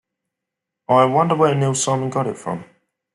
I 0.89 1.05
wonder 1.05 1.35
where 1.35 1.53
Neil 1.53 1.75
Simon 1.75 2.09
got 2.09 2.25
it 2.25 2.35
from? 2.35 2.65